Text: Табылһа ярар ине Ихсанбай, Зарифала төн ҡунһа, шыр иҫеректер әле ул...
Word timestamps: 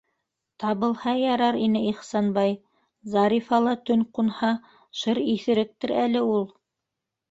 Табылһа 0.61 1.13
ярар 1.23 1.59
ине 1.65 1.83
Ихсанбай, 1.91 2.57
Зарифала 3.15 3.77
төн 3.85 4.05
ҡунһа, 4.19 4.53
шыр 5.05 5.25
иҫеректер 5.39 5.99
әле 6.05 6.31
ул... 6.37 6.55